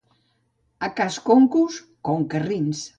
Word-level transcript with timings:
A 0.89 0.89
cas 1.01 1.19
Concos, 1.29 1.79
concarrins. 2.09 2.87